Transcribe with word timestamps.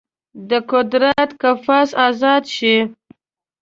د 0.49 0.51
قدرت 0.71 1.29
قفس 1.41 1.89
ازاد 2.07 2.43
شي 2.55 2.77